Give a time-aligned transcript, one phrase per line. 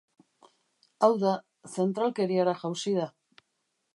[1.07, 1.33] Hau da,
[1.75, 3.09] zentralkeriara jausi da.